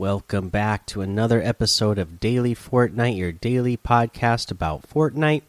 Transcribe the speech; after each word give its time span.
Welcome 0.00 0.48
back 0.48 0.86
to 0.86 1.02
another 1.02 1.42
episode 1.42 1.98
of 1.98 2.20
Daily 2.20 2.54
Fortnite, 2.54 3.18
your 3.18 3.32
daily 3.32 3.76
podcast 3.76 4.50
about 4.50 4.88
Fortnite. 4.88 5.42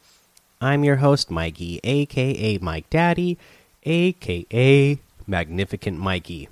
I'm 0.59 0.83
your 0.83 0.97
host, 0.97 1.31
Mikey, 1.31 1.79
aka 1.86 2.57
Mike 2.57 2.89
Daddy, 2.89 3.37
aka 3.83 5.00
Magnificent 5.25 5.97
Mikey. 6.00 6.50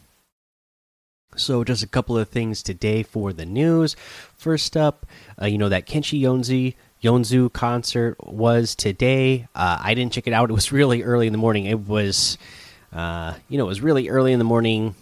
So, 1.36 1.66
just 1.66 1.84
a 1.84 1.88
couple 1.88 2.18
of 2.18 2.30
things 2.30 2.64
today 2.64 3.04
for 3.04 3.34
the 3.34 3.46
news. 3.46 3.98
First 4.38 4.78
up, 4.78 5.06
uh, 5.42 5.48
you 5.48 5.58
know 5.58 5.68
that 5.68 5.86
Kenshi 5.86 6.22
Yonzi 6.22 6.76
Yonzu 7.04 7.52
concert 7.52 8.16
was 8.26 8.76
today. 8.76 9.50
Uh, 9.54 9.78
I 9.84 9.94
didn't 9.94 10.14
check 10.14 10.26
it 10.26 10.32
out. 10.32 10.50
It 10.50 10.54
was 10.54 10.72
really 10.72 11.04
early 11.04 11.28
in 11.28 11.34
the 11.34 11.38
morning. 11.38 11.66
It 11.66 11.86
was, 11.86 12.38
uh, 12.94 13.34
you 13.50 13.58
know, 13.58 13.66
it 13.66 13.68
was 13.68 13.82
really 13.82 14.08
early 14.08 14.32
in 14.32 14.40
the 14.40 14.46
morning 14.46 14.96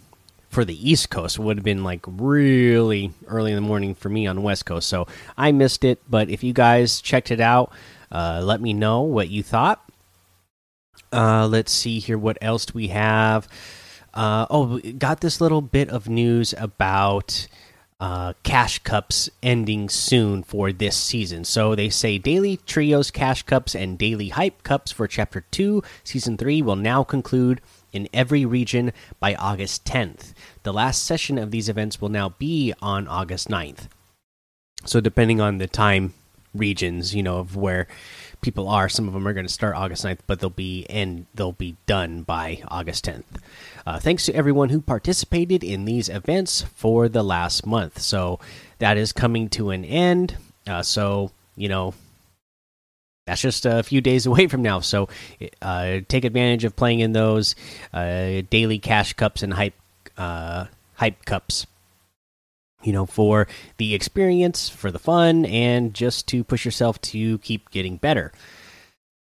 for 0.48 0.64
the 0.64 0.90
East 0.90 1.10
Coast. 1.10 1.38
It 1.38 1.42
would 1.42 1.58
have 1.58 1.64
been 1.64 1.84
like 1.84 2.04
really 2.06 3.12
early 3.26 3.52
in 3.52 3.56
the 3.56 3.66
morning 3.66 3.94
for 3.94 4.08
me 4.08 4.26
on 4.26 4.36
the 4.36 4.42
West 4.42 4.66
Coast. 4.66 4.88
So 4.88 5.06
I 5.36 5.52
missed 5.52 5.84
it. 5.84 6.00
But 6.08 6.28
if 6.28 6.42
you 6.42 6.52
guys 6.52 7.00
checked 7.00 7.30
it 7.30 7.40
out, 7.40 7.72
uh, 8.10 8.40
let 8.42 8.60
me 8.60 8.72
know 8.72 9.02
what 9.02 9.28
you 9.28 9.42
thought. 9.42 9.84
Uh, 11.12 11.46
let's 11.46 11.72
see 11.72 11.98
here. 11.98 12.18
What 12.18 12.38
else 12.40 12.66
do 12.66 12.72
we 12.74 12.88
have? 12.88 13.48
Uh, 14.14 14.46
oh, 14.50 14.78
got 14.98 15.20
this 15.20 15.40
little 15.40 15.60
bit 15.60 15.88
of 15.90 16.08
news 16.08 16.54
about 16.58 17.46
uh, 18.00 18.32
cash 18.42 18.78
cups 18.80 19.28
ending 19.42 19.88
soon 19.88 20.42
for 20.42 20.72
this 20.72 20.96
season. 20.96 21.44
So 21.44 21.74
they 21.74 21.88
say 21.90 22.18
daily 22.18 22.58
trios 22.58 23.10
cash 23.10 23.42
cups 23.42 23.74
and 23.74 23.98
daily 23.98 24.28
hype 24.28 24.62
cups 24.62 24.92
for 24.92 25.06
chapter 25.06 25.44
2 25.50 25.82
season 26.04 26.36
3 26.36 26.62
will 26.62 26.76
now 26.76 27.02
conclude 27.02 27.60
in 27.92 28.08
every 28.12 28.44
region 28.44 28.92
by 29.20 29.34
August 29.34 29.84
10th. 29.84 30.32
The 30.62 30.72
last 30.72 31.04
session 31.04 31.38
of 31.38 31.50
these 31.50 31.68
events 31.68 32.00
will 32.00 32.08
now 32.08 32.30
be 32.30 32.74
on 32.80 33.08
August 33.08 33.48
9th. 33.48 33.88
So, 34.84 35.00
depending 35.00 35.40
on 35.40 35.58
the 35.58 35.66
time 35.66 36.14
regions, 36.54 37.14
you 37.14 37.22
know, 37.22 37.38
of 37.38 37.56
where 37.56 37.88
people 38.40 38.68
are, 38.68 38.88
some 38.88 39.08
of 39.08 39.14
them 39.14 39.26
are 39.26 39.32
going 39.32 39.46
to 39.46 39.52
start 39.52 39.76
August 39.76 40.04
9th, 40.04 40.20
but 40.26 40.40
they'll 40.40 40.50
be 40.50 40.86
and 40.88 41.26
they'll 41.34 41.52
be 41.52 41.76
done 41.86 42.22
by 42.22 42.62
August 42.68 43.04
10th. 43.06 43.24
Uh, 43.86 43.98
thanks 43.98 44.26
to 44.26 44.34
everyone 44.34 44.68
who 44.68 44.80
participated 44.80 45.64
in 45.64 45.84
these 45.84 46.08
events 46.08 46.62
for 46.74 47.08
the 47.08 47.22
last 47.24 47.66
month. 47.66 48.00
So, 48.00 48.38
that 48.78 48.96
is 48.96 49.12
coming 49.12 49.48
to 49.50 49.70
an 49.70 49.84
end. 49.84 50.36
Uh, 50.66 50.82
so, 50.82 51.32
you 51.56 51.68
know, 51.68 51.94
that's 53.28 53.42
just 53.42 53.66
a 53.66 53.82
few 53.82 54.00
days 54.00 54.26
away 54.30 54.46
from 54.46 54.62
now. 54.62 54.80
So 54.80 55.08
uh, 55.62 56.00
take 56.08 56.24
advantage 56.24 56.64
of 56.64 56.74
playing 56.74 57.00
in 57.00 57.12
those 57.12 57.54
uh, 57.92 58.42
daily 58.50 58.78
cash 58.78 59.12
cups 59.12 59.42
and 59.42 59.52
hype 59.52 59.74
uh, 60.16 60.66
hype 60.94 61.24
cups. 61.24 61.66
You 62.82 62.92
know, 62.92 63.06
for 63.06 63.48
the 63.76 63.92
experience, 63.92 64.68
for 64.68 64.92
the 64.92 65.00
fun, 65.00 65.44
and 65.44 65.92
just 65.92 66.28
to 66.28 66.44
push 66.44 66.64
yourself 66.64 67.00
to 67.02 67.38
keep 67.38 67.70
getting 67.70 67.96
better. 67.96 68.32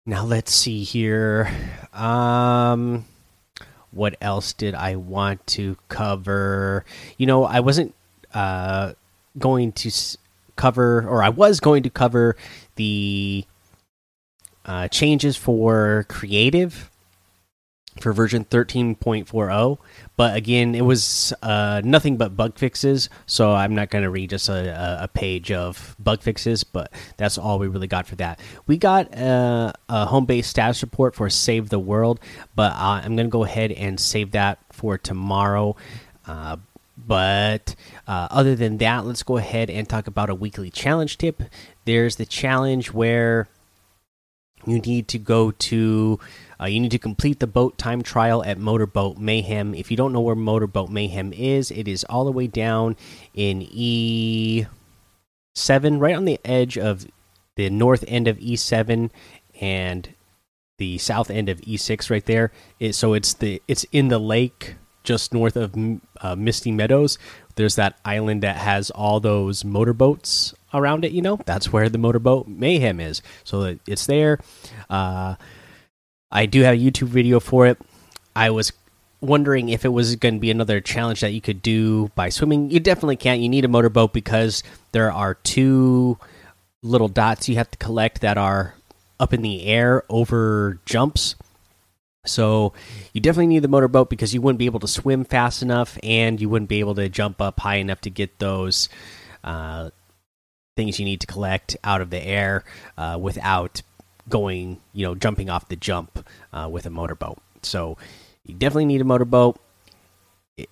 Now 0.05 0.25
let's 0.25 0.53
see 0.53 0.85
here. 0.85 1.51
Um, 1.95 3.07
what 3.91 4.17
else 4.21 4.53
did 4.53 4.75
I 4.75 4.97
want 4.97 5.47
to 5.49 5.79
cover? 5.89 6.85
You 7.17 7.27
know, 7.27 7.45
I 7.45 7.61
wasn't 7.61 7.95
uh, 8.35 8.93
going 9.39 9.73
to 9.73 9.91
cover, 10.57 11.07
or 11.09 11.23
I 11.23 11.31
was 11.31 11.59
going 11.59 11.85
to 11.85 11.91
cover 11.91 12.37
the 12.77 13.47
uh, 14.69 14.87
changes 14.87 15.37
for 15.37 16.05
creative 16.09 16.91
for 18.01 18.13
version 18.13 18.45
13.40 18.45 19.79
but 20.17 20.37
again 20.37 20.75
it 20.75 20.85
was 20.85 21.33
uh, 21.43 21.81
nothing 21.85 22.17
but 22.17 22.37
bug 22.37 22.57
fixes 22.57 23.09
so 23.27 23.53
i'm 23.53 23.75
not 23.75 23.91
going 23.91 24.05
to 24.05 24.11
read 24.11 24.31
just 24.31 24.49
a, 24.49 25.03
a, 25.03 25.09
page 25.09 25.51
of 25.51 25.97
bug 25.99 26.23
fixes 26.23 26.63
but 26.63 26.93
that's 27.17 27.39
all 27.39 27.59
we 27.59 27.67
really 27.67 27.89
got 27.89 28.07
for 28.07 28.15
that. 28.17 28.39
We 28.69 28.77
got 28.77 29.17
uh, 29.17 29.73
a 29.89 30.07
home 30.07 30.27
base 30.27 30.47
status 30.47 30.83
report 30.83 31.17
for 31.17 31.29
save 31.29 31.71
the 31.71 31.79
world 31.81 32.21
but 32.55 32.73
uh, 32.73 33.01
i'm 33.03 33.17
going 33.17 33.27
to 33.27 33.33
go 33.33 33.43
ahead 33.43 33.73
and 33.73 33.99
save 33.99 34.31
that 34.33 34.59
for 34.71 34.97
tomorrow. 34.99 35.75
Uh, 36.27 36.59
but 36.97 37.75
uh, 38.07 38.29
other 38.31 38.55
than 38.55 38.79
that 38.79 39.07
let's 39.07 39.23
go 39.23 39.39
ahead 39.39 39.71
and 39.71 39.89
talk 39.89 40.07
about 40.07 40.31
a 40.31 40.35
weekly 40.35 40.71
challenge 40.71 41.17
tip. 41.17 41.43
There's 41.85 42.17
the 42.17 42.27
challenge 42.27 42.93
where 42.93 43.49
you 44.69 44.79
need 44.81 45.09
to 45.09 45.19
go 45.19 45.51
to 45.51 46.19
uh, 46.61 46.67
you 46.67 46.81
need 46.81 46.91
to 46.91 46.99
complete 46.99 47.39
the 47.41 47.47
boat 47.47 47.79
time 47.79 48.03
trial 48.03 48.45
at 48.45 48.59
motorboat 48.59 49.19
mayhem. 49.19 49.75
If 49.75 49.91
you 49.91 49.97
don't 49.97 50.13
know 50.13 50.21
where 50.21 50.35
motorboat 50.35 50.91
mayhem 50.91 51.33
is 51.33 51.71
it 51.71 51.89
is 51.89 52.05
all 52.05 52.25
the 52.25 52.33
way 52.33 52.47
down 52.47 52.97
in 53.35 53.61
e7 53.63 54.67
right 56.01 56.15
on 56.15 56.25
the 56.25 56.41
edge 56.45 56.77
of 56.77 57.07
the 57.57 57.71
north 57.71 58.05
end 58.09 58.29
of 58.29 58.39
e7 58.39 59.11
and 59.61 60.15
the 60.79 60.99
south 60.99 61.31
end 61.31 61.49
of 61.49 61.61
e6 61.61 62.11
right 62.11 62.25
there. 62.25 62.53
It, 62.79 62.95
so 62.95 63.13
it's 63.13 63.35
the 63.35 63.61
it's 63.69 63.85
in 63.93 64.09
the 64.09 64.19
lake 64.19 64.77
just 65.05 65.33
north 65.33 65.57
of 65.57 65.75
uh, 66.21 66.37
misty 66.37 66.71
meadows. 66.71 67.19
There's 67.57 67.77
that 67.77 67.99
island 68.05 68.43
that 68.43 68.57
has 68.57 68.91
all 68.91 69.21
those 69.21 69.65
motorboats 69.65 70.55
around 70.73 71.05
it. 71.05 71.13
You 71.13 71.23
know, 71.23 71.39
that's 71.45 71.73
where 71.73 71.89
the 71.89 71.99
motorboat 71.99 72.49
mayhem 72.49 73.01
is. 73.01 73.23
So 73.45 73.77
it's 73.87 74.07
there. 74.07 74.39
Uh, 74.89 75.37
I 76.31 76.47
do 76.47 76.63
have 76.63 76.75
a 76.75 76.79
YouTube 76.79 77.09
video 77.09 77.41
for 77.41 77.67
it. 77.67 77.79
I 78.37 78.51
was 78.51 78.73
wondering 79.21 79.69
if 79.69 79.85
it 79.85 79.89
was 79.89 80.17
going 80.17 80.35
to 80.35 80.41
be 80.41 80.51
another 80.51 80.81
challenge 80.81 81.21
that 81.21 81.33
you 81.33 81.41
could 81.41 81.63
do 81.63 82.09
by 82.15 82.29
swimming. 82.29 82.71
You 82.71 82.81
definitely 82.81 83.17
can't. 83.17 83.41
You 83.41 83.49
need 83.49 83.65
a 83.65 83.69
motorboat 83.69 84.13
because 84.13 84.63
there 84.93 85.11
are 85.11 85.35
two 85.35 86.19
little 86.83 87.09
dots 87.09 87.49
you 87.49 87.57
have 87.57 87.71
to 87.71 87.79
collect 87.79 88.21
that 88.21 88.39
are 88.39 88.75
up 89.19 89.33
in 89.33 89.43
the 89.43 89.67
air 89.67 90.05
over 90.09 90.79
jumps. 90.87 91.35
So 92.27 92.75
you 93.13 93.21
definitely 93.21 93.49
need 93.49 93.61
the 93.61 93.69
motorboat 93.69 94.11
because 94.11 94.35
you 94.35 94.41
wouldn't 94.41 94.59
be 94.59 94.67
able 94.67 94.81
to 94.81 94.89
swim 94.89 95.25
fast 95.25 95.63
enough, 95.63 95.99
and 96.03 96.41
you 96.41 96.49
wouldn't 96.49 96.69
be 96.69 96.81
able 96.81 96.95
to 96.97 97.09
jump 97.09 97.41
up 97.41 97.59
high 97.61 97.77
enough 97.77 98.03
to 98.03 98.11
get 98.11 98.39
those 98.39 98.89
uh, 99.43 99.91
things 100.79 101.01
you 101.01 101.05
need 101.05 101.21
to 101.21 101.27
collect 101.27 101.77
out 101.83 102.01
of 102.01 102.11
the 102.11 102.25
air 102.25 102.63
uh, 102.97 103.19
without 103.21 103.83
going, 104.29 104.81
you 104.93 105.05
know, 105.05 105.17
jumping 105.17 105.51
off 105.51 105.69
the 105.69 105.75
jump 105.75 106.25
uh, 106.53 106.69
with 106.71 106.87
a 106.87 106.91
motorboat. 106.91 107.39
So 107.63 107.99
you 108.45 108.55
definitely 108.55 108.85
need 108.85 109.01
a 109.01 109.05
motorboat. 109.05 109.59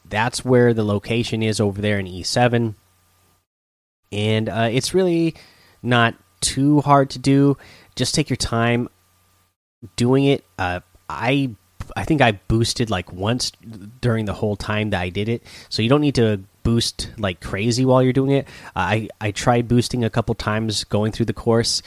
that's 0.08 0.44
where 0.44 0.72
the 0.72 0.84
location 0.84 1.42
is 1.42 1.58
over 1.58 1.82
there 1.82 1.98
in 1.98 2.06
E7, 2.06 2.74
and 4.12 4.48
uh, 4.48 4.68
it's 4.70 4.94
really 4.94 5.34
not 5.82 6.14
too 6.40 6.82
hard 6.82 7.10
to 7.10 7.18
do. 7.18 7.56
Just 7.96 8.14
take 8.14 8.30
your 8.30 8.36
time 8.36 8.88
doing 9.96 10.24
it. 10.24 10.44
Uh, 10.56 10.80
I 11.08 11.56
I 11.96 12.04
think 12.04 12.20
I 12.20 12.32
boosted 12.32 12.90
like 12.90 13.12
once 13.12 13.50
during 14.00 14.24
the 14.24 14.34
whole 14.34 14.56
time 14.56 14.90
that 14.90 15.00
I 15.00 15.08
did 15.08 15.28
it. 15.28 15.42
So 15.68 15.82
you 15.82 15.88
don't 15.88 16.00
need 16.00 16.14
to 16.16 16.44
boost 16.66 17.12
like 17.16 17.40
crazy 17.40 17.84
while 17.84 18.02
you're 18.02 18.12
doing 18.12 18.32
it. 18.32 18.48
I 18.74 19.08
I 19.20 19.30
tried 19.30 19.68
boosting 19.68 20.02
a 20.02 20.10
couple 20.10 20.34
times 20.34 20.82
going 20.82 21.12
through 21.12 21.26
the 21.26 21.32
course, 21.32 21.80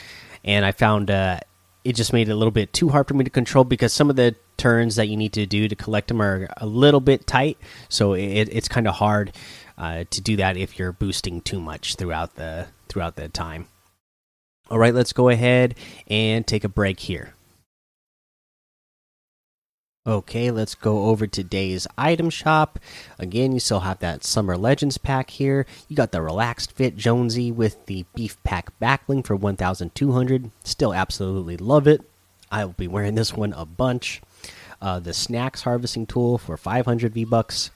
and 0.45 0.65
I 0.65 0.71
found 0.71 1.11
uh, 1.11 1.41
it 1.83 1.97
just 1.97 2.13
made 2.13 2.29
it 2.29 2.31
a 2.31 2.35
little 2.35 2.51
bit 2.51 2.71
too 2.71 2.87
hard 2.87 3.09
for 3.09 3.13
me 3.13 3.25
to 3.25 3.29
control 3.29 3.65
because 3.65 3.91
some 3.91 4.09
of 4.09 4.15
the 4.15 4.35
turns 4.55 4.95
that 4.95 5.09
you 5.09 5.17
need 5.17 5.33
to 5.33 5.45
do 5.45 5.67
to 5.67 5.75
collect 5.75 6.07
them 6.07 6.21
are 6.21 6.47
a 6.55 6.65
little 6.65 7.01
bit 7.01 7.27
tight. 7.27 7.57
So 7.89 8.13
it, 8.13 8.47
it's 8.51 8.69
kind 8.69 8.87
of 8.87 8.95
hard 8.95 9.35
uh, 9.77 10.05
to 10.09 10.21
do 10.21 10.37
that 10.37 10.55
if 10.55 10.79
you're 10.79 10.93
boosting 10.93 11.41
too 11.41 11.59
much 11.59 11.95
throughout 11.95 12.35
the 12.35 12.67
throughout 12.87 13.17
the 13.17 13.27
time. 13.27 13.67
All 14.71 14.79
right, 14.79 14.93
let's 14.93 15.11
go 15.11 15.27
ahead 15.27 15.75
and 16.07 16.47
take 16.47 16.63
a 16.63 16.69
break 16.69 17.01
here. 17.01 17.33
Okay, 20.09 20.49
let's 20.49 20.73
go 20.73 21.03
over 21.03 21.27
today's 21.27 21.85
item 21.95 22.31
shop. 22.31 22.79
Again, 23.19 23.51
you 23.51 23.59
still 23.59 23.81
have 23.81 23.99
that 23.99 24.23
Summer 24.23 24.57
Legends 24.57 24.97
pack 24.97 25.29
here. 25.29 25.67
You 25.87 25.95
got 25.95 26.11
the 26.11 26.23
Relaxed 26.23 26.71
Fit 26.71 26.97
Jonesy 26.97 27.51
with 27.51 27.85
the 27.85 28.07
Beef 28.15 28.43
Pack 28.43 28.71
backbling 28.79 29.23
for 29.23 29.35
1,200. 29.35 30.49
Still 30.63 30.95
absolutely 30.95 31.57
love 31.57 31.87
it. 31.87 32.01
I 32.51 32.65
will 32.65 32.73
be 32.73 32.87
wearing 32.87 33.13
this 33.13 33.35
one 33.35 33.53
a 33.53 33.67
bunch. 33.67 34.19
Uh, 34.81 34.97
the 34.97 35.13
Snacks 35.13 35.61
Harvesting 35.61 36.07
Tool 36.07 36.39
for 36.39 36.57
500 36.57 37.13
V 37.13 37.23
Bucks. 37.25 37.69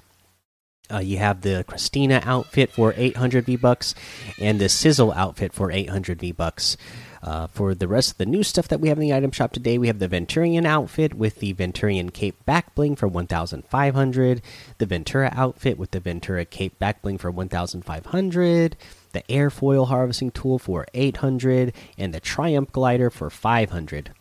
Uh, 0.92 0.98
you 0.98 1.20
have 1.20 1.42
the 1.42 1.64
Christina 1.68 2.20
outfit 2.26 2.72
for 2.72 2.96
800 2.98 3.46
V 3.46 3.58
Bucks, 3.58 3.94
and 4.42 4.60
the 4.60 4.70
Sizzle 4.70 5.12
outfit 5.12 5.54
for 5.54 5.72
800 5.72 6.20
V 6.20 6.32
Bucks. 6.32 6.78
Uh, 7.24 7.48
for 7.48 7.74
the 7.74 7.88
rest 7.88 8.12
of 8.12 8.18
the 8.18 8.26
new 8.26 8.44
stuff 8.44 8.68
that 8.68 8.82
we 8.82 8.90
have 8.90 8.98
in 8.98 9.02
the 9.04 9.14
item 9.14 9.32
shop 9.32 9.54
today, 9.54 9.78
we 9.78 9.88
have 9.88 10.00
the 10.00 10.10
Venturion 10.10 10.66
outfit 10.66 11.14
with 11.14 11.40
the 11.40 11.54
Venturion 11.54 12.12
Cape 12.12 12.36
back 12.46 12.76
bling 12.76 12.98
for 12.98 13.08
1,500, 13.08 14.42
the 14.78 14.86
Ventura 14.86 15.32
outfit 15.34 15.78
with 15.78 15.92
the 15.92 16.02
Ventura 16.02 16.44
Cape 16.44 16.78
back 16.80 17.02
bling 17.02 17.18
for 17.18 17.32
1,500, 17.32 18.76
the 19.14 19.24
Airfoil 19.30 19.88
harvesting 19.88 20.32
tool 20.32 20.60
for 20.60 20.86
800, 20.94 21.74
and 21.98 22.14
the 22.14 22.20
Triumph 22.20 22.74
glider 22.74 23.10
for 23.10 23.30
500. 23.30 24.12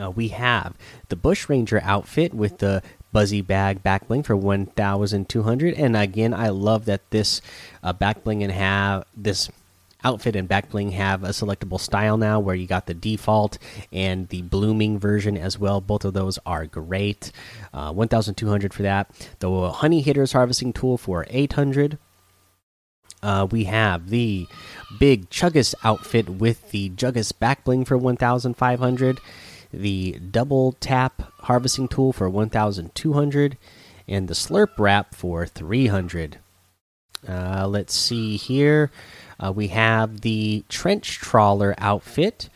Uh, 0.00 0.10
we 0.10 0.28
have 0.28 0.74
the 1.08 1.16
Bush 1.16 1.46
Ranger 1.48 1.80
outfit 1.82 2.32
with 2.32 2.58
the 2.58 2.82
Buzzy 3.12 3.42
Bag 3.42 3.82
back 3.82 4.08
bling 4.08 4.22
for 4.22 4.36
1,200. 4.36 5.74
And 5.74 5.96
again, 5.96 6.32
I 6.32 6.48
love 6.48 6.86
that 6.86 7.10
this 7.10 7.42
uh, 7.82 7.92
back 7.92 8.24
bling 8.24 8.42
and 8.42 8.52
have 8.52 9.04
this 9.16 9.50
outfit 10.04 10.36
and 10.36 10.48
back 10.48 10.70
bling 10.70 10.92
have 10.92 11.24
a 11.24 11.28
selectable 11.28 11.80
style 11.80 12.16
now 12.16 12.40
where 12.40 12.54
you 12.54 12.66
got 12.66 12.86
the 12.86 12.94
default 12.94 13.58
and 13.92 14.28
the 14.28 14.42
blooming 14.42 14.98
version 14.98 15.36
as 15.36 15.58
well. 15.58 15.80
Both 15.80 16.04
of 16.04 16.14
those 16.14 16.38
are 16.46 16.66
great. 16.66 17.32
Uh, 17.72 17.92
1,200 17.92 18.74
for 18.74 18.82
that. 18.82 19.10
The 19.38 19.70
Honey 19.70 20.00
Hitters 20.00 20.32
harvesting 20.32 20.72
tool 20.72 20.98
for 20.98 21.26
800. 21.28 21.98
Uh, 23.22 23.46
we 23.50 23.64
have 23.64 24.08
the 24.08 24.46
big 24.98 25.28
Chuggus 25.30 25.74
outfit 25.84 26.28
with 26.28 26.70
the 26.70 26.90
Chuggus 26.90 27.38
back 27.38 27.64
bling 27.64 27.84
for 27.84 27.98
1,500 27.98 29.20
the 29.72 30.18
double 30.30 30.72
tap 30.72 31.22
harvesting 31.42 31.88
tool 31.88 32.12
for 32.12 32.28
1200 32.28 33.58
and 34.08 34.28
the 34.28 34.34
slurp 34.34 34.70
wrap 34.78 35.14
for 35.14 35.46
300 35.46 36.38
uh, 37.28 37.66
let's 37.68 37.94
see 37.94 38.36
here 38.36 38.90
uh, 39.40 39.52
we 39.52 39.68
have 39.68 40.20
the 40.20 40.64
trench 40.68 41.18
trawler 41.18 41.74
outfit 41.78 42.48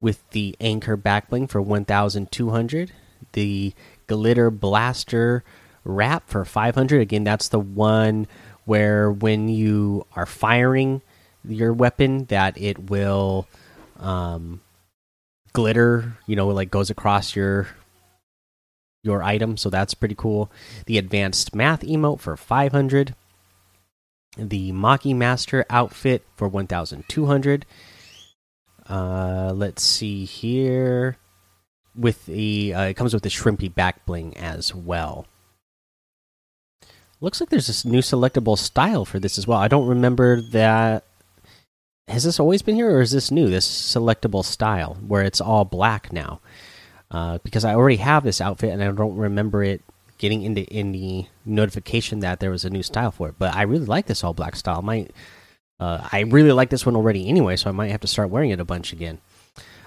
with 0.00 0.28
the 0.30 0.56
anchor 0.60 0.96
backbling 0.96 1.48
for 1.48 1.60
1200 1.62 2.92
the 3.32 3.72
glitter 4.06 4.50
blaster 4.50 5.44
wrap 5.84 6.28
for 6.28 6.44
500 6.44 7.00
again 7.00 7.24
that's 7.24 7.48
the 7.48 7.60
one 7.60 8.26
where 8.64 9.10
when 9.10 9.48
you 9.48 10.06
are 10.16 10.26
firing 10.26 11.02
your 11.44 11.72
weapon 11.72 12.24
that 12.26 12.60
it 12.60 12.90
will 12.90 13.46
um, 13.98 14.60
glitter, 15.52 16.16
you 16.26 16.36
know, 16.36 16.48
like 16.48 16.70
goes 16.70 16.90
across 16.90 17.34
your 17.34 17.68
your 19.02 19.22
item, 19.22 19.56
so 19.56 19.70
that's 19.70 19.94
pretty 19.94 20.14
cool. 20.14 20.50
The 20.86 20.98
advanced 20.98 21.54
math 21.54 21.80
emote 21.80 22.20
for 22.20 22.36
500. 22.36 23.14
The 24.36 24.72
Maki 24.72 25.14
Master 25.14 25.64
outfit 25.68 26.24
for 26.36 26.48
1200. 26.48 27.66
Uh 28.88 29.52
let's 29.54 29.82
see 29.82 30.24
here 30.24 31.16
with 31.94 32.26
the 32.26 32.74
uh, 32.74 32.82
it 32.84 32.94
comes 32.94 33.14
with 33.14 33.22
the 33.22 33.28
shrimpy 33.28 33.72
back 33.72 34.04
bling 34.06 34.36
as 34.36 34.74
well. 34.74 35.26
Looks 37.20 37.40
like 37.40 37.50
there's 37.50 37.66
this 37.66 37.84
new 37.84 38.00
selectable 38.00 38.56
style 38.56 39.04
for 39.04 39.18
this 39.18 39.36
as 39.36 39.46
well. 39.46 39.58
I 39.58 39.68
don't 39.68 39.86
remember 39.86 40.40
that 40.40 41.04
has 42.08 42.24
this 42.24 42.40
always 42.40 42.62
been 42.62 42.74
here, 42.74 42.90
or 42.90 43.00
is 43.02 43.12
this 43.12 43.30
new? 43.30 43.48
This 43.48 43.68
selectable 43.68 44.44
style 44.44 44.96
where 45.06 45.22
it's 45.22 45.40
all 45.40 45.64
black 45.64 46.12
now? 46.12 46.40
Uh, 47.10 47.38
because 47.44 47.64
I 47.64 47.74
already 47.74 47.96
have 47.96 48.24
this 48.24 48.40
outfit 48.40 48.70
and 48.70 48.82
I 48.82 48.90
don't 48.90 49.16
remember 49.16 49.62
it 49.62 49.82
getting 50.20 50.42
into 50.42 50.70
any 50.70 51.28
notification 51.46 52.20
that 52.20 52.40
there 52.40 52.50
was 52.50 52.64
a 52.64 52.70
new 52.70 52.82
style 52.82 53.10
for 53.10 53.30
it. 53.30 53.36
But 53.38 53.54
I 53.56 53.62
really 53.62 53.86
like 53.86 54.06
this 54.06 54.22
all 54.22 54.34
black 54.34 54.54
style. 54.54 54.82
Might 54.82 55.12
uh, 55.80 56.06
I 56.12 56.20
really 56.20 56.52
like 56.52 56.68
this 56.68 56.84
one 56.84 56.94
already 56.94 57.26
anyway, 57.26 57.56
so 57.56 57.70
I 57.70 57.72
might 57.72 57.90
have 57.90 58.02
to 58.02 58.06
start 58.06 58.28
wearing 58.28 58.50
it 58.50 58.60
a 58.60 58.64
bunch 58.64 58.92
again. 58.92 59.18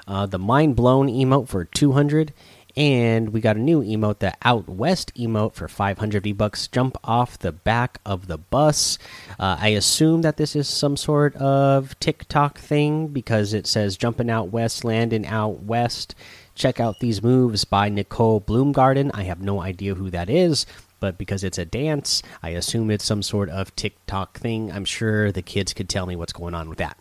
Uh, 0.07 0.25
the 0.25 0.39
mind 0.39 0.75
blown 0.75 1.07
emote 1.07 1.47
for 1.47 1.63
200 1.63 2.33
and 2.75 3.29
we 3.29 3.39
got 3.39 3.55
a 3.55 3.59
new 3.59 3.81
emote, 3.83 4.17
the 4.19 4.33
Out 4.41 4.67
West 4.67 5.13
emote 5.15 5.53
for 5.53 5.67
500 5.67 6.23
V 6.23 6.31
bucks. 6.33 6.67
Jump 6.67 6.97
off 7.03 7.37
the 7.37 7.51
back 7.51 7.99
of 8.03 8.25
the 8.25 8.39
bus. 8.39 8.97
Uh, 9.39 9.57
I 9.59 9.69
assume 9.69 10.23
that 10.23 10.37
this 10.37 10.55
is 10.55 10.67
some 10.67 10.97
sort 10.97 11.35
of 11.35 11.97
TikTok 11.99 12.57
thing 12.57 13.09
because 13.09 13.53
it 13.53 13.67
says 13.67 13.95
jumping 13.95 14.29
out 14.29 14.51
west, 14.51 14.83
landing 14.83 15.27
out 15.27 15.61
west. 15.61 16.15
Check 16.55 16.79
out 16.79 16.99
these 16.99 17.23
moves 17.23 17.65
by 17.65 17.89
Nicole 17.89 18.39
Bloomgarden. 18.39 19.11
I 19.13 19.23
have 19.23 19.41
no 19.41 19.61
idea 19.61 19.95
who 19.95 20.09
that 20.11 20.29
is, 20.29 20.65
but 20.99 21.17
because 21.17 21.43
it's 21.43 21.57
a 21.57 21.65
dance, 21.65 22.21
I 22.41 22.49
assume 22.49 22.91
it's 22.91 23.05
some 23.05 23.23
sort 23.23 23.49
of 23.49 23.75
TikTok 23.75 24.37
thing. 24.37 24.71
I'm 24.71 24.85
sure 24.85 25.31
the 25.31 25.41
kids 25.41 25.73
could 25.73 25.89
tell 25.89 26.05
me 26.05 26.15
what's 26.15 26.33
going 26.33 26.53
on 26.53 26.69
with 26.69 26.77
that. 26.77 26.97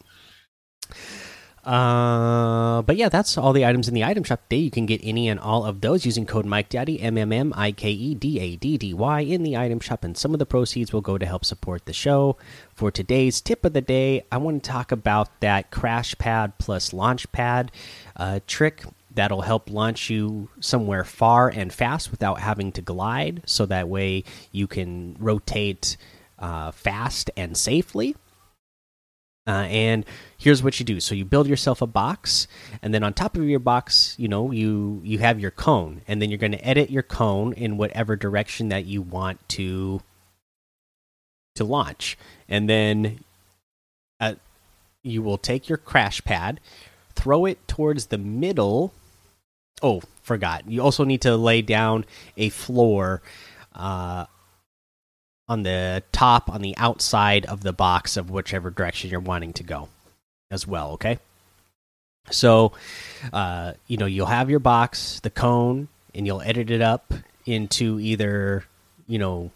Uh, 1.65 2.83
but 2.83 2.97
yeah, 2.97 3.09
that's 3.09 3.39
all 3.39 3.53
the 3.53 3.65
items 3.65 3.87
in 3.87 3.95
the 3.95 4.03
item 4.03 4.25
shop 4.25 4.41
today. 4.49 4.61
You 4.63 4.71
can 4.71 4.85
get 4.85 5.01
any 5.05 5.29
and 5.29 5.39
all 5.39 5.65
of 5.65 5.81
those 5.81 6.05
using 6.05 6.27
code 6.27 6.45
Mike 6.45 6.69
Daddy 6.69 7.01
M 7.01 7.17
M 7.17 7.33
M 7.33 7.53
I 7.57 7.71
K 7.71 7.91
E 7.91 8.15
D 8.17 8.41
A 8.41 8.57
D 8.57 8.77
D 8.77 8.93
Y 8.93 9.21
in 9.21 9.45
the 9.45 9.57
item 9.57 9.79
shop, 9.79 10.03
and 10.03 10.17
some 10.17 10.33
of 10.33 10.41
the 10.41 10.47
proceeds 10.47 10.93
will 10.93 11.03
go 11.03 11.19
to 11.19 11.27
help 11.27 11.45
support 11.45 11.87
the 11.87 11.93
show. 11.93 12.37
For 12.75 12.91
today's 12.91 13.41
tip 13.41 13.65
of 13.65 13.75
the 13.75 13.81
day, 13.81 14.25
I 14.33 14.39
want 14.39 14.65
to 14.65 14.71
talk 14.71 14.91
about 14.91 15.41
that 15.41 15.71
crash 15.71 16.19
pad 16.19 16.59
plus 16.59 16.93
launch 16.93 17.31
pad 17.31 17.71
uh, 18.17 18.41
trick 18.49 18.83
that'll 19.15 19.43
help 19.43 19.71
launch 19.71 20.11
you 20.11 20.49
somewhere 20.61 21.05
far 21.05 21.49
and 21.49 21.73
fast 21.73 22.11
without 22.11 22.41
having 22.41 22.73
to 22.73 22.83
glide, 22.83 23.43
so 23.47 23.67
that 23.67 23.89
way 23.89 24.25
you 24.51 24.67
can 24.67 25.17
rotate 25.19 25.97
uh, 26.39 26.71
fast 26.71 27.31
and 27.37 27.57
safely. 27.57 28.17
Uh, 29.45 29.67
and 29.69 30.07
here's 30.39 30.63
what 30.63 30.79
you 30.79 30.87
do: 30.87 31.01
so 31.01 31.15
you 31.15 31.25
build 31.25 31.49
yourself 31.49 31.83
a 31.83 31.87
box, 31.87 32.47
and 32.81 32.95
then 32.95 33.03
on 33.03 33.13
top 33.13 33.37
of 33.37 33.45
your 33.45 33.59
box, 33.59 34.15
you 34.17 34.29
know, 34.29 34.53
you 34.53 35.01
you 35.05 35.19
have 35.19 35.41
your 35.41 35.51
cone, 35.51 36.03
and 36.07 36.23
then 36.23 36.31
you're 36.31 36.39
going 36.39 36.53
to 36.53 36.67
edit 36.67 36.91
your 36.91 37.03
cone 37.03 37.53
in 37.53 37.77
whatever 37.77 38.15
direction 38.15 38.69
that 38.69 38.85
you 38.85 39.03
want 39.03 39.49
to 39.49 40.01
to 41.57 41.65
launch, 41.65 42.17
and 42.49 42.69
then 42.69 43.25
uh, 44.21 44.35
you 45.03 45.23
will 45.23 45.39
take 45.39 45.69
your 45.69 45.79
crash 45.79 46.23
pad, 46.23 46.61
throw 47.15 47.45
it 47.45 47.67
towards 47.67 48.07
the 48.07 48.19
middle. 48.19 48.95
Oh, 49.83 50.03
forgot. 50.23 50.69
You 50.69 50.83
also 50.83 51.05
need 51.05 51.23
to 51.23 51.37
lay 51.37 51.63
down 51.63 52.05
a 52.37 52.49
floor. 52.51 53.23
Uh, 53.75 54.27
on 55.49 55.65
the 55.65 56.03
top 56.13 56.49
on 56.49 56.63
the 56.63 56.77
outside 56.79 57.45
of 57.47 57.63
the 57.63 57.73
box 57.73 58.17
of 58.17 58.31
whichever 58.31 58.71
direction 58.71 59.11
you're 59.11 59.21
wanting 59.21 59.53
to 59.53 59.63
go 59.63 59.89
as 60.51 60.67
well 60.67 60.93
okay 60.93 61.19
so 62.31 62.73
uh, 63.33 63.73
you 63.87 63.97
know 63.97 64.07
you'll 64.07 64.27
have 64.27 64.49
your 64.49 64.61
box 64.61 65.21
the 65.21 65.31
cone 65.31 65.89
and 66.15 66.27
you'll 66.27 66.41
edit 66.43 66.71
it 66.71 66.81
up 66.81 67.13
into 67.45 67.99
either 68.01 68.65
you 69.07 69.19
know 69.19 69.51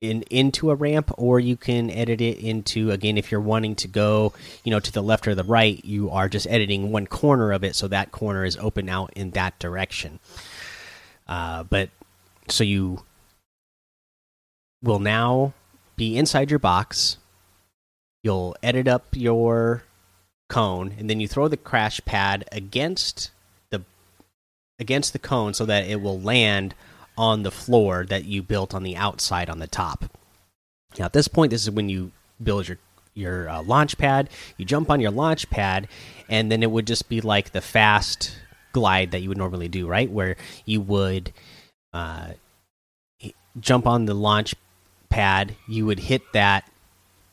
in 0.00 0.22
into 0.30 0.70
a 0.70 0.74
ramp 0.74 1.10
or 1.18 1.40
you 1.40 1.56
can 1.56 1.90
edit 1.90 2.20
it 2.20 2.38
into 2.38 2.92
again 2.92 3.18
if 3.18 3.32
you're 3.32 3.40
wanting 3.40 3.74
to 3.74 3.88
go 3.88 4.32
you 4.62 4.70
know 4.70 4.78
to 4.78 4.92
the 4.92 5.02
left 5.02 5.26
or 5.26 5.34
the 5.34 5.42
right 5.42 5.84
you 5.84 6.08
are 6.10 6.28
just 6.28 6.46
editing 6.46 6.92
one 6.92 7.06
corner 7.06 7.50
of 7.50 7.64
it 7.64 7.74
so 7.74 7.88
that 7.88 8.12
corner 8.12 8.44
is 8.44 8.56
open 8.58 8.88
out 8.88 9.12
in 9.16 9.32
that 9.32 9.58
direction 9.58 10.20
uh, 11.26 11.64
but 11.64 11.90
so 12.48 12.64
you 12.64 13.02
will 14.82 14.98
now 14.98 15.52
be 15.96 16.16
inside 16.16 16.50
your 16.50 16.58
box. 16.58 17.18
You'll 18.22 18.56
edit 18.62 18.88
up 18.88 19.06
your 19.12 19.84
cone, 20.48 20.94
and 20.98 21.08
then 21.08 21.20
you 21.20 21.28
throw 21.28 21.48
the 21.48 21.56
crash 21.56 22.00
pad 22.04 22.44
against 22.50 23.30
the 23.70 23.82
against 24.78 25.12
the 25.12 25.18
cone 25.18 25.54
so 25.54 25.66
that 25.66 25.86
it 25.86 26.00
will 26.00 26.20
land 26.20 26.74
on 27.18 27.42
the 27.42 27.50
floor 27.50 28.06
that 28.08 28.24
you 28.24 28.42
built 28.42 28.72
on 28.72 28.84
the 28.84 28.96
outside 28.96 29.50
on 29.50 29.58
the 29.58 29.66
top. 29.66 30.04
Now, 30.98 31.06
at 31.06 31.12
this 31.12 31.28
point, 31.28 31.50
this 31.50 31.64
is 31.64 31.70
when 31.70 31.88
you 31.88 32.12
build 32.42 32.68
your 32.68 32.78
your 33.14 33.48
uh, 33.48 33.62
launch 33.62 33.98
pad. 33.98 34.30
You 34.56 34.64
jump 34.64 34.90
on 34.90 35.00
your 35.00 35.10
launch 35.10 35.50
pad, 35.50 35.88
and 36.28 36.50
then 36.50 36.62
it 36.62 36.70
would 36.70 36.86
just 36.86 37.08
be 37.08 37.20
like 37.20 37.50
the 37.50 37.60
fast 37.60 38.38
glide 38.72 39.10
that 39.10 39.20
you 39.20 39.28
would 39.28 39.38
normally 39.38 39.68
do, 39.68 39.86
right? 39.86 40.10
Where 40.10 40.36
you 40.64 40.80
would 40.80 41.32
uh, 41.92 42.34
jump 43.60 43.86
on 43.86 44.04
the 44.04 44.14
launch 44.14 44.54
pad, 45.08 45.56
you 45.66 45.84
would 45.86 45.98
hit 45.98 46.22
that 46.32 46.70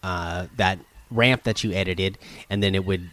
uh, 0.02 0.48
that 0.58 0.80
ramp 1.12 1.44
that 1.44 1.64
you 1.64 1.72
edited, 1.72 2.18
and 2.50 2.62
then 2.64 2.74
it 2.76 2.86
would 2.86 3.10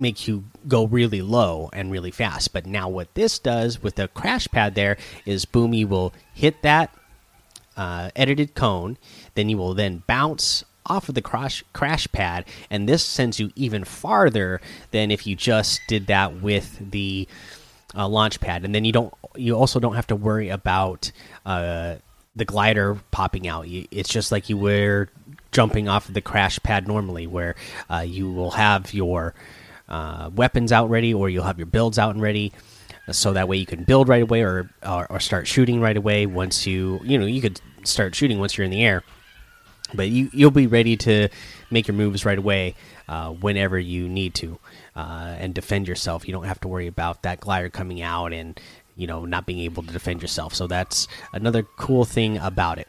make 0.00 0.26
you 0.26 0.44
go 0.66 0.86
really 0.86 1.22
low 1.22 1.70
and 1.72 1.90
really 1.90 2.10
fast. 2.10 2.52
But 2.52 2.66
now 2.66 2.88
what 2.88 3.14
this 3.14 3.38
does 3.38 3.82
with 3.82 3.96
the 3.96 4.08
crash 4.08 4.48
pad 4.48 4.74
there 4.74 4.96
is 5.26 5.44
Boomy 5.44 5.86
will 5.86 6.12
hit 6.34 6.62
that 6.62 6.94
uh, 7.76 8.10
edited 8.16 8.54
cone, 8.54 8.98
then 9.34 9.48
you 9.48 9.56
will 9.56 9.74
then 9.74 10.02
bounce 10.06 10.64
off 10.86 11.08
of 11.08 11.14
the 11.14 11.22
crash 11.22 11.64
crash 11.72 12.08
pad, 12.12 12.44
and 12.68 12.88
this 12.88 13.04
sends 13.04 13.38
you 13.38 13.50
even 13.54 13.84
farther 13.84 14.60
than 14.90 15.10
if 15.10 15.26
you 15.26 15.36
just 15.36 15.80
did 15.88 16.06
that 16.08 16.42
with 16.42 16.78
the 16.90 17.28
uh, 17.94 18.08
launch 18.08 18.40
pad. 18.40 18.64
And 18.64 18.74
then 18.74 18.84
you 18.84 18.92
don't 18.92 19.14
you 19.36 19.54
also 19.54 19.80
don't 19.80 19.94
have 19.94 20.08
to 20.08 20.16
worry 20.16 20.48
about 20.48 21.12
uh, 21.46 21.96
the 22.34 22.44
glider 22.44 22.98
popping 23.10 23.46
out. 23.46 23.66
It's 23.68 24.08
just 24.08 24.32
like 24.32 24.48
you 24.48 24.56
were 24.56 25.08
jumping 25.52 25.88
off 25.88 26.08
of 26.08 26.14
the 26.14 26.20
crash 26.20 26.58
pad 26.60 26.86
normally, 26.88 27.26
where 27.26 27.54
uh, 27.88 28.04
you 28.06 28.30
will 28.30 28.52
have 28.52 28.92
your 28.92 29.34
uh, 29.90 30.30
weapons 30.34 30.72
out 30.72 30.88
ready, 30.90 31.12
or 31.12 31.28
you'll 31.28 31.44
have 31.44 31.58
your 31.58 31.66
builds 31.66 31.98
out 31.98 32.14
and 32.14 32.22
ready, 32.22 32.52
so 33.10 33.32
that 33.32 33.48
way 33.48 33.56
you 33.56 33.66
can 33.66 33.84
build 33.84 34.08
right 34.08 34.22
away, 34.22 34.42
or, 34.42 34.70
or, 34.86 35.06
or 35.10 35.20
start 35.20 35.46
shooting 35.46 35.80
right 35.80 35.96
away. 35.96 36.26
Once 36.26 36.66
you 36.66 37.00
you 37.04 37.18
know 37.18 37.26
you 37.26 37.40
could 37.40 37.60
start 37.84 38.14
shooting 38.14 38.38
once 38.38 38.56
you're 38.56 38.64
in 38.64 38.70
the 38.70 38.82
air. 38.84 39.02
but 39.94 40.08
you 40.08 40.30
you'll 40.32 40.50
be 40.50 40.66
ready 40.66 40.96
to 40.96 41.28
make 41.70 41.88
your 41.88 41.96
moves 41.96 42.24
right 42.24 42.38
away 42.38 42.74
uh, 43.08 43.30
whenever 43.30 43.78
you 43.78 44.08
need 44.08 44.34
to 44.34 44.58
uh, 44.96 45.34
and 45.38 45.54
defend 45.54 45.88
yourself. 45.88 46.26
You 46.26 46.32
don't 46.32 46.44
have 46.44 46.60
to 46.60 46.68
worry 46.68 46.86
about 46.86 47.22
that 47.22 47.40
glider 47.40 47.70
coming 47.70 48.02
out 48.02 48.32
and 48.32 48.58
you 48.96 49.06
know 49.06 49.24
not 49.24 49.46
being 49.46 49.60
able 49.60 49.82
to 49.82 49.92
defend 49.92 50.22
yourself. 50.22 50.54
So 50.54 50.66
that's 50.66 51.08
another 51.32 51.62
cool 51.62 52.04
thing 52.04 52.38
about 52.38 52.78
it. 52.78 52.88